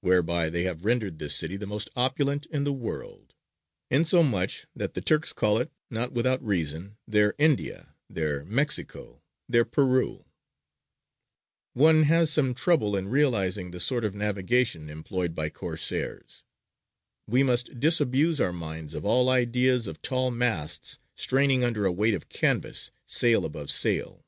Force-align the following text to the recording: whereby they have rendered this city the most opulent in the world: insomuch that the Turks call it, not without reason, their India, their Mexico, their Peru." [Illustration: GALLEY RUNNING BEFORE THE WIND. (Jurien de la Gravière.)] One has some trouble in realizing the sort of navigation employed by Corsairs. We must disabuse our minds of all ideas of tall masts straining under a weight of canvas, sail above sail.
whereby 0.00 0.48
they 0.48 0.62
have 0.62 0.84
rendered 0.84 1.18
this 1.18 1.34
city 1.34 1.56
the 1.56 1.66
most 1.66 1.90
opulent 1.96 2.46
in 2.46 2.62
the 2.62 2.72
world: 2.72 3.34
insomuch 3.90 4.66
that 4.76 4.94
the 4.94 5.00
Turks 5.00 5.32
call 5.32 5.58
it, 5.58 5.72
not 5.90 6.12
without 6.12 6.40
reason, 6.40 6.98
their 7.04 7.34
India, 7.36 7.92
their 8.08 8.44
Mexico, 8.44 9.20
their 9.48 9.64
Peru." 9.64 10.24
[Illustration: 11.74 11.74
GALLEY 11.74 11.74
RUNNING 11.74 11.74
BEFORE 11.74 11.82
THE 11.82 11.82
WIND. 11.82 11.82
(Jurien 11.82 11.82
de 11.82 11.84
la 11.84 11.90
Gravière.)] 11.90 11.94
One 11.96 12.02
has 12.16 12.30
some 12.30 12.54
trouble 12.54 12.96
in 12.96 13.08
realizing 13.08 13.70
the 13.72 13.80
sort 13.80 14.04
of 14.04 14.14
navigation 14.14 14.88
employed 14.88 15.34
by 15.34 15.48
Corsairs. 15.50 16.44
We 17.26 17.42
must 17.42 17.80
disabuse 17.80 18.40
our 18.40 18.52
minds 18.52 18.94
of 18.94 19.04
all 19.04 19.28
ideas 19.28 19.88
of 19.88 20.00
tall 20.00 20.30
masts 20.30 21.00
straining 21.16 21.64
under 21.64 21.84
a 21.86 21.90
weight 21.90 22.14
of 22.14 22.28
canvas, 22.28 22.92
sail 23.04 23.44
above 23.44 23.68
sail. 23.68 24.24